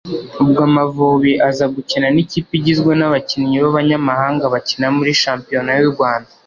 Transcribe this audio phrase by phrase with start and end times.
[0.41, 6.31] ubwo Amavubi aza gukina n’ikipe igizwe n’abakinnyi b’abanyamahanga bakina muri shampiyona y’u Rwanda